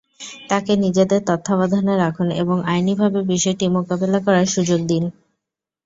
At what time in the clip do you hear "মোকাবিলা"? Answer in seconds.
3.75-4.19